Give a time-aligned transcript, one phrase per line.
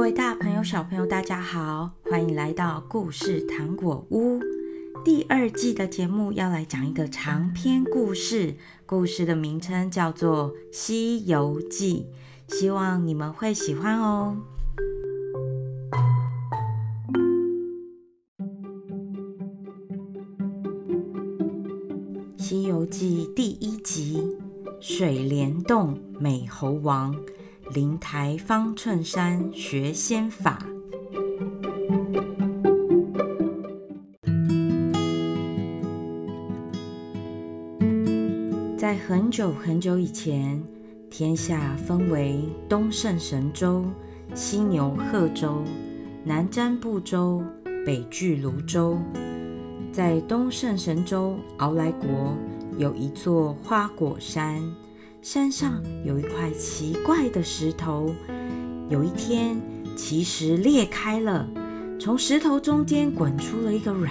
[0.00, 4.40] 各位大朋友、小朋友，大家好，欢迎来到故事糖果屋。
[5.04, 8.54] 第二季的节目要来讲一个长篇故事，
[8.86, 12.06] 故事的名称叫做《西游记》，
[12.56, 14.38] 希望你们会喜欢哦。
[22.42, 24.26] 《西游记》第一集：
[24.80, 27.14] 水帘洞美猴王。
[27.72, 30.58] 灵台方寸山学仙法。
[38.76, 40.60] 在很久很久以前，
[41.08, 43.84] 天下分为东胜神州、
[44.34, 45.62] 西牛贺州、
[46.24, 47.40] 南瞻部洲、
[47.86, 48.98] 北俱芦洲。
[49.92, 52.36] 在东胜神州鳌来国，
[52.78, 54.60] 有一座花果山。
[55.22, 58.14] 山上有一块奇怪的石头，
[58.88, 59.60] 有一天，
[59.94, 61.46] 奇石裂开了，
[61.98, 64.10] 从石头中间滚出了一个卵。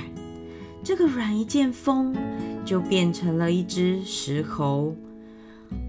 [0.84, 2.16] 这个卵一见风，
[2.64, 4.96] 就变成了一只石猴。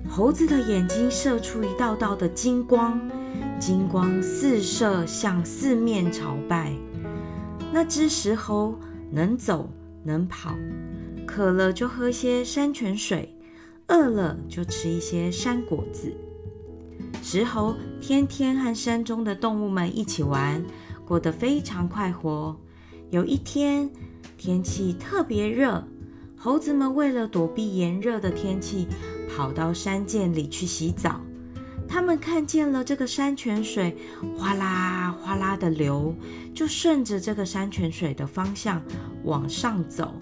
[0.08, 2.98] 猴子的眼睛射出一道道的金光，
[3.58, 6.72] 金光四射，向四面朝拜。
[7.74, 8.74] 那只石猴
[9.10, 9.70] 能走
[10.02, 10.54] 能跑，
[11.26, 13.36] 渴了就喝些山泉水。
[13.90, 16.12] 饿了就吃一些山果子。
[17.22, 20.64] 石猴天天和山中的动物们一起玩，
[21.04, 22.56] 过得非常快活。
[23.10, 23.90] 有一天，
[24.38, 25.84] 天气特别热，
[26.36, 28.86] 猴子们为了躲避炎热的天气，
[29.28, 31.20] 跑到山涧里去洗澡。
[31.88, 33.96] 他们看见了这个山泉水
[34.36, 36.14] 哗啦哗啦的流，
[36.54, 38.80] 就顺着这个山泉水的方向
[39.24, 40.14] 往上走。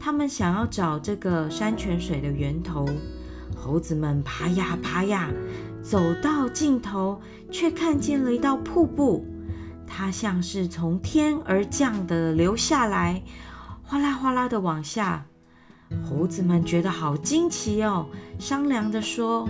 [0.00, 2.88] 他们想要找这个山泉水的源头，
[3.54, 5.30] 猴子们爬呀爬呀，
[5.82, 7.20] 走到尽头，
[7.50, 9.26] 却看见了一道瀑布，
[9.86, 13.22] 它像是从天而降的流下来，
[13.82, 15.26] 哗啦哗啦的往下。
[16.08, 18.06] 猴子们觉得好惊奇哦，
[18.38, 19.46] 商量着说：“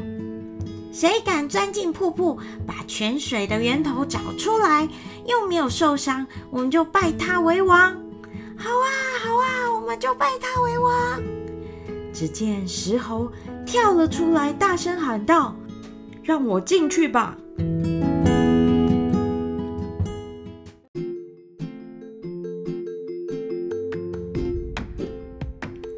[0.90, 4.88] 谁敢钻进瀑布，把泉水的源头找出来，
[5.26, 7.94] 又没有受伤，我们就拜他为王。”
[8.62, 8.86] 好啊，
[9.24, 11.22] 好啊，我们就拜他为王。
[12.12, 13.32] 只见石猴
[13.64, 15.56] 跳了出来，大声喊道
[16.22, 17.38] ：“让我进去吧！”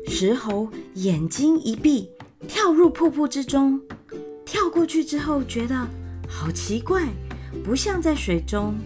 [0.06, 2.08] 石猴眼睛一闭，
[2.46, 3.80] 跳入瀑布之中。
[4.44, 5.74] 跳过去之后，觉得
[6.28, 7.08] 好奇怪，
[7.64, 8.76] 不像在水中，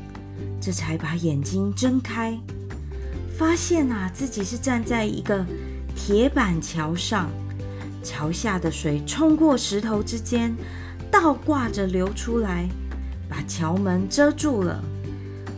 [0.59, 2.41] 这才把眼睛睁开。
[3.37, 5.45] 发现啊，自己是站在一个
[5.95, 7.29] 铁板桥上，
[8.03, 10.57] 桥下的水冲过石头之间，
[11.11, 12.67] 倒挂着流出来，
[13.29, 14.83] 把桥门遮住了，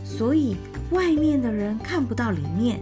[0.05, 0.57] 所以
[0.91, 2.81] 外面的人看不到里面。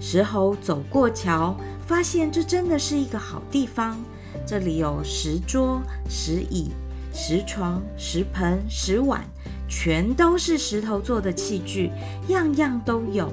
[0.00, 1.54] 石猴走过桥，
[1.86, 4.02] 发现这真的是一个好地方，
[4.46, 6.70] 这里有石桌、石椅、
[7.12, 9.22] 石床、石盆、石碗，
[9.68, 11.90] 全都是石头做的器具，
[12.28, 13.30] 样样都有。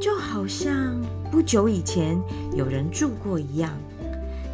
[0.00, 0.98] 就好像
[1.30, 2.18] 不久以前
[2.54, 3.70] 有人住过一样，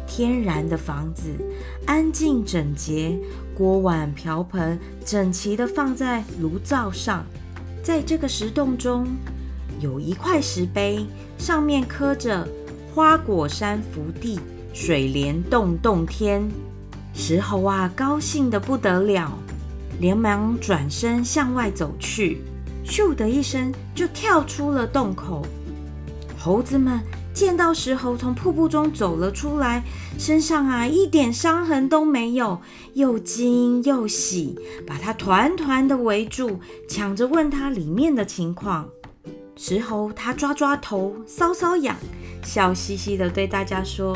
[0.05, 1.23] 天然的房子，
[1.85, 3.17] 安静整洁，
[3.55, 7.25] 锅碗瓢盆整齐地放在炉灶上。
[7.81, 9.07] 在这个石洞中，
[9.79, 11.05] 有一块石碑，
[11.37, 12.45] 上面刻着
[12.93, 14.37] “花果山福地，
[14.73, 16.45] 水帘洞洞天”。
[17.15, 19.31] 石猴啊，高兴得不得了，
[20.01, 22.41] 连忙转身向外走去。
[22.87, 25.45] 咻的一声，就跳出了洞口。
[26.39, 27.01] 猴子们
[27.33, 29.83] 见到石猴从瀑布中走了出来，
[30.17, 32.61] 身上啊一点伤痕都没有，
[32.93, 38.87] 又惊又喜，把他团团的围住，抢着问他里面的情况。
[39.57, 41.95] 石猴他抓抓头，搔搔痒，
[42.43, 44.15] 笑嘻嘻的对大家说：“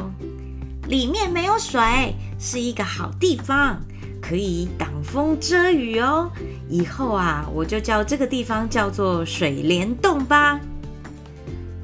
[0.88, 3.82] 里面没有水，是一个好地方。”
[4.22, 6.32] 可以挡风遮雨哦，
[6.72, 10.58] 以后啊，我就叫这个地方叫做水帘洞吧。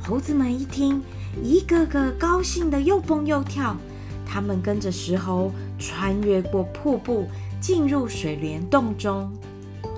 [0.01, 1.03] 猴子们一听，
[1.43, 3.75] 一个个高兴得又蹦又跳。
[4.25, 7.27] 他们跟着石猴穿越过瀑布，
[7.59, 9.29] 进入水帘洞中。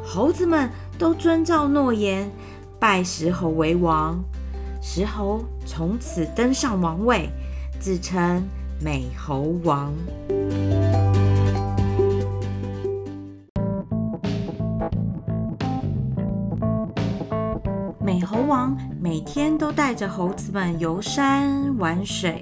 [0.03, 2.31] 猴子们都遵照诺言，
[2.79, 4.19] 拜石猴为王。
[4.81, 7.29] 石猴从此登上王位，
[7.79, 8.43] 自称
[8.81, 9.93] 美猴王。
[19.19, 22.41] 每天都带着猴子们游山玩水，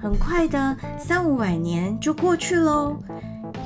[0.00, 2.96] 很快的三五百年就过去喽。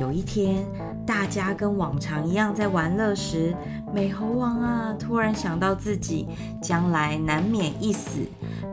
[0.01, 0.65] 有一天，
[1.07, 3.55] 大家跟往常一样在玩乐时，
[3.95, 6.27] 美猴王啊，突然想到自己
[6.63, 8.21] 将来难免一死，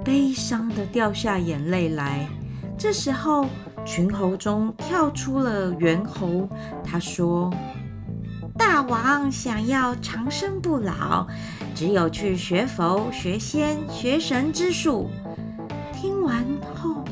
[0.02, 2.26] 悲伤的掉下眼泪来。
[2.78, 3.48] 这时候，
[3.84, 6.48] 群猴中跳出了猿猴，
[6.86, 7.52] 他说
[8.74, 11.28] ：“大王想要长生不老，
[11.76, 15.12] 只有去学佛、学仙、学神之术。”
[15.94, 16.44] 听完
[16.74, 17.06] 后，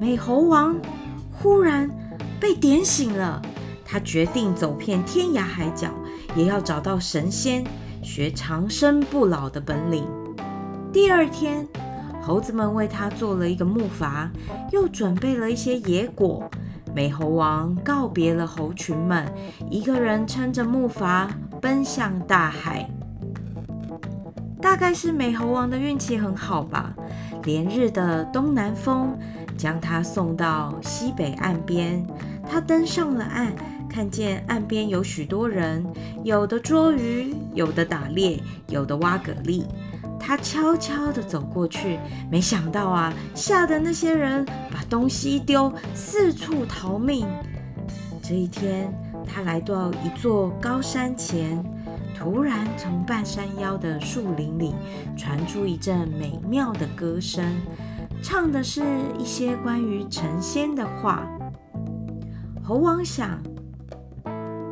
[0.00, 0.76] 美猴王
[1.30, 1.88] 忽然
[2.40, 3.40] 被点醒了。
[3.84, 5.88] 他决定走遍天涯海角，
[6.34, 7.64] 也要找到神仙，
[8.02, 10.04] 学长生不老的本领。
[10.92, 11.64] 第二天，
[12.20, 14.28] 猴子们为他做了一个木筏，
[14.72, 16.50] 又准备了一些野果。
[16.94, 19.26] 美猴王告别了猴群们，
[19.68, 21.28] 一个人撑着木筏
[21.60, 22.88] 奔向大海。
[24.60, 26.94] 大概是美猴王的运气很好吧，
[27.42, 29.18] 连日的东南风
[29.56, 32.06] 将他送到西北岸边。
[32.48, 33.52] 他登上了岸。
[33.86, 35.86] 看见岸边有许多人，
[36.24, 39.62] 有的捉鱼，有的打猎，有的挖蛤蜊。
[40.26, 42.00] 他悄悄地走过去，
[42.30, 44.42] 没想到啊，吓得那些人
[44.72, 47.26] 把东西一丢，四处逃命。
[48.22, 48.90] 这一天，
[49.26, 51.62] 他来到一座高山前，
[52.16, 54.74] 突然从半山腰的树林里
[55.14, 57.44] 传出一阵美妙的歌声，
[58.22, 58.82] 唱的是
[59.18, 61.28] 一些关于成仙的话。
[62.62, 63.38] 猴王想。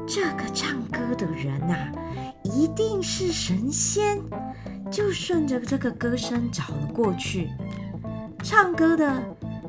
[0.05, 1.75] 这个唱歌的人呐、
[2.43, 4.19] 一定是神仙，
[4.93, 7.49] 就顺着这个歌声找了过去。
[8.43, 9.23] 唱歌的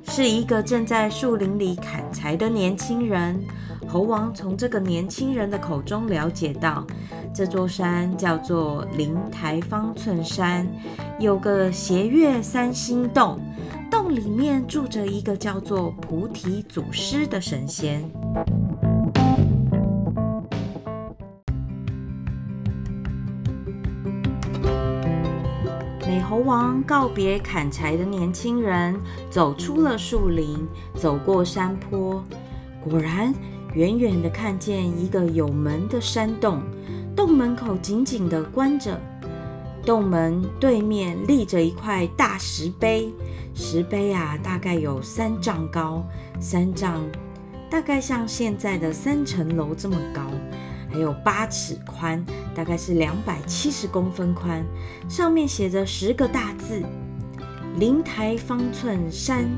[0.03, 3.41] 是一个正在树林里砍柴的年轻人。
[3.87, 6.85] 猴王从这个年轻人的口中了解到，
[7.33, 10.67] 这座山叫做灵台方寸山，
[11.19, 13.39] 有个斜月三星洞，
[13.91, 18.03] 洞里面住着一个叫做菩提祖师的神仙。
[26.33, 28.99] 猴王告别砍柴的年轻人，
[29.29, 32.23] 走出了树林，走过山坡，
[32.83, 33.31] 果然
[33.75, 36.59] 远远地看见一个有门的山洞，
[37.15, 38.99] 洞门口紧紧地关着，
[39.85, 43.13] 洞门对面立着一块大石碑，
[43.53, 46.03] 石碑啊大概有三丈高，
[46.39, 46.99] 三丈
[47.69, 50.21] 大概像现在的三层楼这么高。
[50.93, 52.23] 还有八尺宽，
[52.53, 54.63] 大概是两百七十公分宽，
[55.09, 56.83] 上面写着十个大字
[57.79, 59.49] ：“灵台方寸山，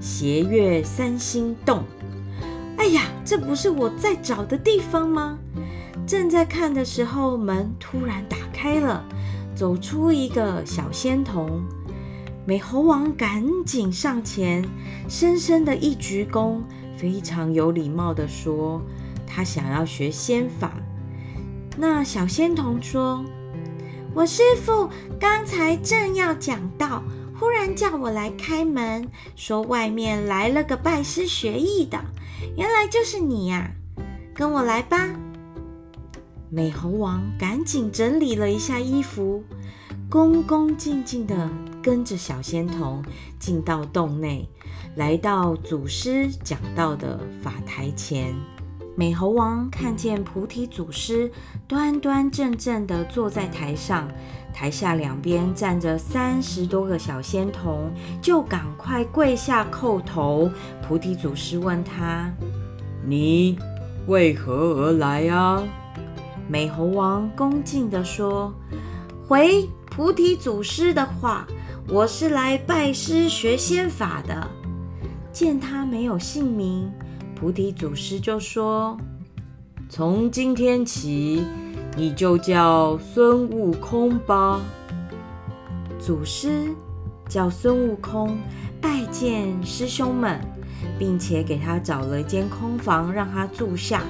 [0.00, 1.84] 斜月三星洞。”
[2.78, 5.38] 哎呀，这不是我在找的地方吗？
[6.06, 9.04] 正在看的时候，门突然打开了，
[9.54, 11.62] 走出一个小仙童。
[12.46, 14.66] 美猴王赶紧上前，
[15.10, 16.62] 深深的一鞠躬，
[16.96, 18.80] 非常有礼貌地说。
[19.32, 20.72] 他想要学仙法，
[21.78, 23.24] 那小仙童说
[24.12, 24.90] ：“我师傅
[25.20, 27.04] 刚才正要讲道，
[27.38, 31.98] 忽然叫我来开门，说外面来了个拜师学艺的，
[32.56, 33.70] 原来就是你呀！
[34.34, 35.08] 跟我来吧。”
[36.50, 39.44] 美猴王赶紧整理了一下衣服，
[40.10, 41.48] 恭恭敬敬地
[41.80, 43.00] 跟着小仙童
[43.38, 44.48] 进到洞内，
[44.96, 48.34] 来到祖师讲道的法台前。
[48.96, 51.30] 美猴王看见菩提祖师
[51.66, 54.06] 端端正正地坐在台上，
[54.52, 60.50] 台下两边站着三十多个小仙童，就赶快跪下叩头。
[60.86, 62.30] 菩提祖师问他
[63.06, 63.58] ：“你
[64.06, 65.62] 为何而来呀？”
[66.46, 68.52] 美猴王恭敬地说
[69.26, 71.46] ：“回菩提祖师的话，
[71.88, 74.46] 我是来拜师学仙法的。”
[75.32, 76.92] 见他没有姓名。
[77.40, 78.98] 菩提祖师就说
[79.88, 81.42] ：“从今天起，
[81.96, 84.60] 你就叫孙悟空吧。”
[85.98, 86.68] 祖师
[87.26, 88.36] 叫孙悟空
[88.78, 90.38] 拜见师兄们，
[90.98, 94.02] 并且给他找了一间空房让他住下。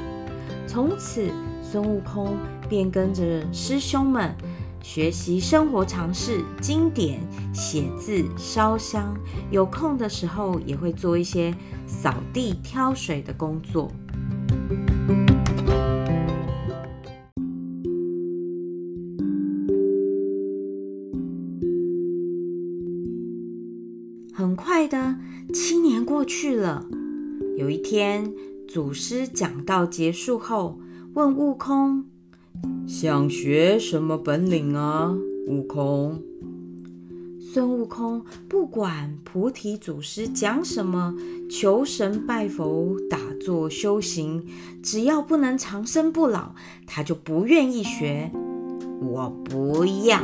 [0.66, 1.30] 从此，
[1.62, 2.36] 孙悟空
[2.68, 3.22] 便跟着
[3.52, 4.34] 师兄们
[4.82, 7.20] 学习生活常识、经典、
[7.52, 9.16] 写字、烧香。
[9.50, 11.54] 有空的时候，也会做一些。
[11.86, 13.90] 扫地、挑水的工作。
[24.32, 25.18] 很快的，
[25.52, 26.86] 七年过去了。
[27.58, 28.32] 有一天，
[28.68, 30.78] 祖师讲道结束后，
[31.14, 32.06] 问悟空
[32.92, 35.16] ：“想学什么本领啊？”
[35.46, 36.20] 悟空。
[37.38, 41.14] 孙悟空不管菩提祖师讲什么，
[41.48, 44.44] 求神拜佛、打坐修行，
[44.82, 48.32] 只要不能长生不老，他就不愿意学。
[49.00, 50.20] 我不要。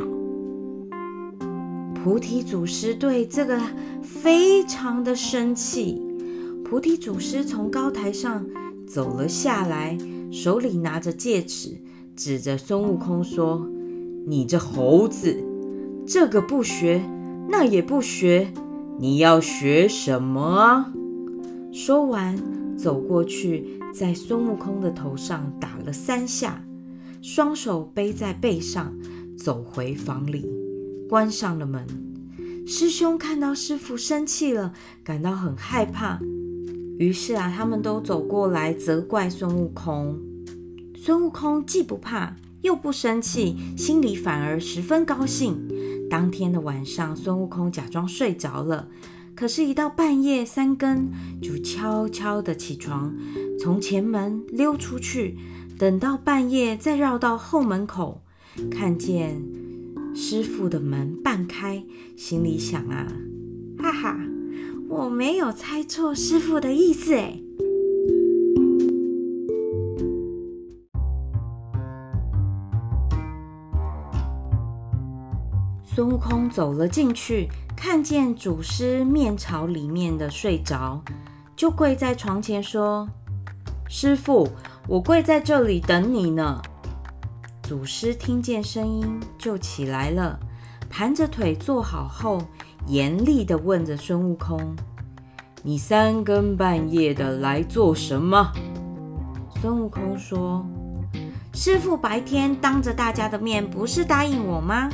[1.94, 3.60] 菩提祖师对这个
[4.02, 6.02] 非常的生气。
[6.64, 8.44] 菩提祖师从高台上
[8.88, 9.96] 走了下来，
[10.32, 11.80] 手里拿着戒尺，
[12.16, 13.68] 指着孙悟空说
[14.26, 15.36] ：“你这猴子，
[16.06, 17.02] 这个不学。”
[17.48, 18.52] 那也不学，
[18.98, 20.92] 你要学什么啊？
[21.72, 22.36] 说完，
[22.76, 26.64] 走过去，在孙悟空的头上打了三下，
[27.22, 28.92] 双手背在背上，
[29.38, 30.44] 走回房里，
[31.08, 31.86] 关上了门。
[32.66, 34.72] 师兄看到师父生气了，
[35.04, 36.18] 感到很害怕，
[36.98, 40.18] 于是啊，他们都走过来责怪孙悟空。
[41.06, 45.56] 孙悟空既不怕，又不生气，心里反而十分高兴。
[46.10, 48.88] 当天的晚上，孙悟空假装睡着了，
[49.36, 51.08] 可是，一到半夜三更，
[51.40, 53.14] 就悄悄地起床，
[53.60, 55.38] 从前门溜出去。
[55.78, 58.24] 等到半夜，再绕到后门口，
[58.68, 59.40] 看见
[60.12, 61.84] 师傅的门半开，
[62.16, 63.06] 心里想啊，
[63.78, 64.18] 哈哈，
[64.88, 67.45] 我没有猜错师傅的意思诶。
[75.96, 81.02] 孙悟空走了进去，看见祖师面朝里面的睡着，
[81.56, 83.08] 就跪在床前说
[83.88, 84.46] ：“师傅，
[84.86, 86.60] 我跪在这里等你呢。”
[87.64, 90.38] 祖师听见声音就起来了，
[90.90, 92.42] 盘着腿坐好后，
[92.86, 94.76] 严厉地问着孙悟空
[95.64, 98.52] ：“你三更半夜的来做什么？”
[99.62, 100.62] 孙悟空说
[101.56, 104.90] ：“师傅白天当着大家的面，不是答应我吗？”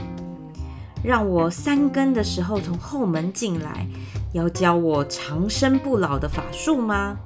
[1.04, 3.86] 让我三更的时候从后门进来，
[4.32, 7.18] 要教我长生不老的法术吗？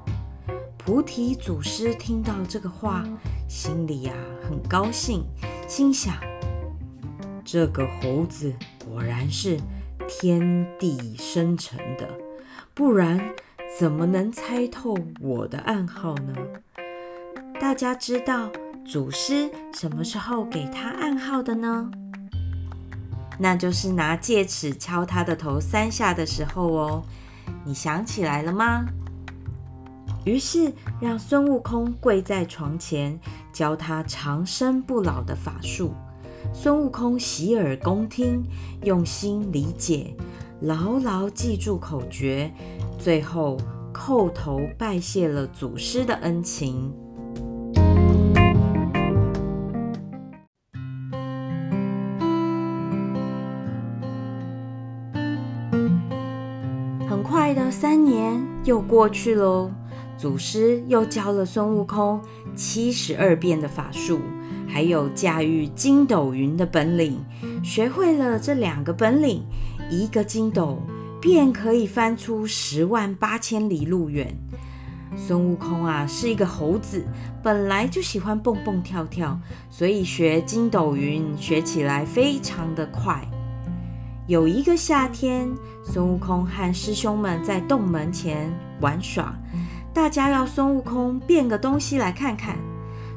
[0.78, 3.04] 菩提祖师听到这个话，
[3.48, 5.24] 心里呀、啊、很高兴，
[5.68, 6.14] 心想：
[7.44, 8.54] 这个猴子
[8.88, 9.58] 果然是
[10.08, 12.08] 天地生成的，
[12.72, 13.20] 不然
[13.78, 16.34] 怎么能猜透我的暗号呢？
[17.60, 18.48] 大家知道
[18.86, 21.90] 祖师什么时候给他暗号的呢？
[23.38, 27.02] 那就是拿戒尺敲他的头三下的时候哦，
[27.64, 28.86] 你想起来了吗？
[30.24, 33.18] 于是让孙悟空跪在床前，
[33.52, 35.94] 教他长生不老的法术。
[36.52, 38.42] 孙悟空洗耳恭听，
[38.82, 40.14] 用心理解，
[40.60, 42.52] 牢牢记住口诀，
[42.98, 43.56] 最后
[43.92, 46.92] 叩头拜谢了祖师的恩情。
[58.66, 59.70] 又过去喽，
[60.18, 62.20] 祖师又教了孙悟空
[62.56, 64.18] 七十二变的法术，
[64.66, 67.24] 还有驾驭筋斗云的本领。
[67.62, 69.44] 学会了这两个本领，
[69.88, 70.82] 一个筋斗
[71.20, 74.36] 便可以翻出十万八千里路远。
[75.16, 77.06] 孙悟空啊，是一个猴子，
[77.44, 79.38] 本来就喜欢蹦蹦跳跳，
[79.70, 83.24] 所以学筋斗云学起来非常的快。
[84.26, 85.48] 有一个夏天，
[85.84, 89.32] 孙悟空和师兄们在洞门前玩耍，
[89.94, 92.56] 大家要孙悟空变个东西来看看。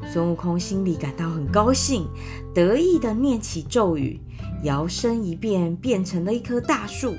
[0.06, 2.08] 孙悟空心里感到很高兴，
[2.54, 4.20] 得意地念起咒语，
[4.64, 7.16] 摇身一变，变成了一棵大树。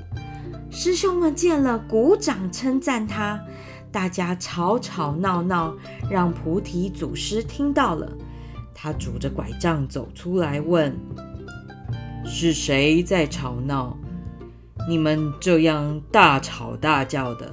[0.71, 3.41] 师兄们见了，鼓掌称赞他。
[3.91, 5.75] 大家吵吵闹闹，
[6.09, 8.09] 让菩提祖师听到了。
[8.73, 10.97] 他拄着拐杖走出来，问。
[12.25, 13.97] 是谁在吵闹？
[14.89, 17.53] 你们这样大吵大叫的，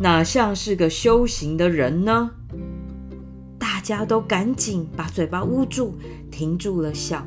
[0.00, 2.30] 哪像是个修行的人呢？
[3.58, 5.96] 大家都赶紧把嘴巴捂住，
[6.30, 7.26] 停住了笑。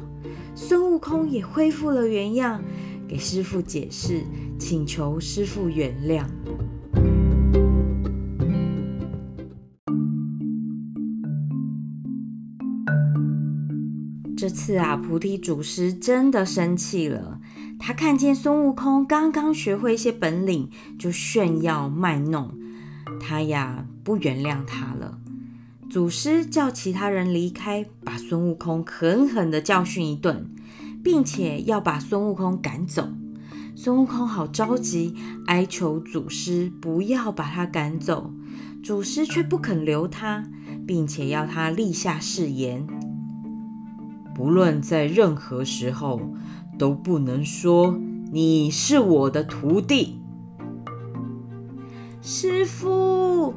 [0.53, 2.61] 孙悟空也恢复了原样，
[3.07, 4.21] 给师傅解释，
[4.59, 6.23] 请求师傅原谅。
[14.61, 17.39] 次啊，菩提祖师真的生气了。
[17.79, 22.51] 他看见孙悟空刚刚学会一些本领，就炫耀卖弄，
[23.19, 25.17] 他呀不原谅他了。
[25.89, 30.47] 祖师叫其他人离开，把孙悟空狠狠地教训一顿，
[31.03, 33.09] 并且要把孙悟空赶走。
[33.75, 35.15] 孙悟空好着急，
[35.47, 38.31] 哀求祖师不要把他赶走。
[38.83, 40.45] 祖师却不肯留他，
[40.85, 42.87] 并且要他立下誓言。
[44.33, 46.19] 不论在任何时候，
[46.77, 47.97] 都不能说
[48.31, 50.19] 你是我的徒弟。
[52.21, 53.53] 师傅，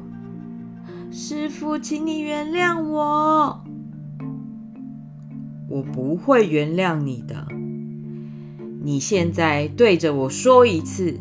[1.11, 3.63] 师傅，请你原谅我。
[5.67, 7.47] 我不会原谅你的。
[8.83, 11.19] 你现在对着我说一次，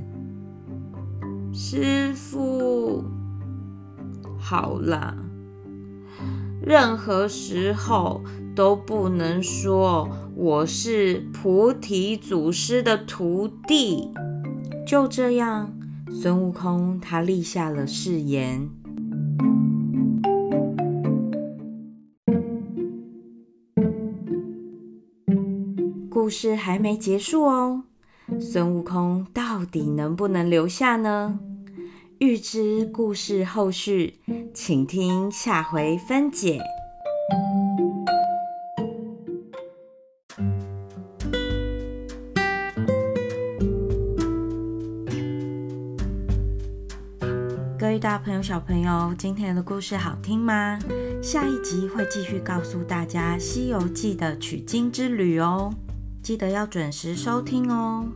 [1.53, 3.05] 师傅。
[4.39, 5.17] 好啦，
[6.67, 8.23] 任何时候
[8.57, 14.11] 都不能说我是菩提祖师的徒弟。
[14.87, 15.73] 就这样，
[16.11, 18.71] 孙悟空他立下了誓言。
[26.09, 27.83] 故事还没结束哦，
[28.41, 31.39] 孙悟空到底能不能留下呢？
[32.19, 34.21] 欲知故事后续，
[34.55, 36.61] 请听下回分解。
[47.77, 50.79] 各位大朋友、小朋友，今天的故事好听吗？
[51.21, 55.75] 下一集会继续告诉大家《西游记》的取经之旅哦，
[56.23, 58.07] 记得要准时收听哦。